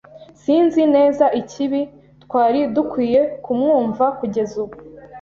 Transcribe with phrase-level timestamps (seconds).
[0.41, 1.81] Sinzi neza ikibi.
[2.23, 4.75] Twari dukwiye kumwumva kugeza ubu.